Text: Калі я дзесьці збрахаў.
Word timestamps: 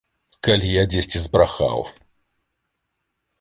Калі 0.45 0.71
я 0.75 0.83
дзесьці 0.93 1.21
збрахаў. 1.25 1.85